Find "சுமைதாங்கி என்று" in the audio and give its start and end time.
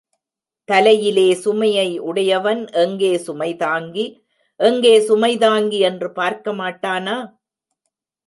4.99-6.11